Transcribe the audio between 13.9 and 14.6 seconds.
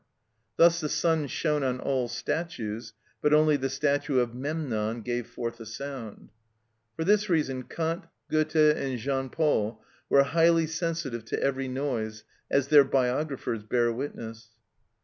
witness.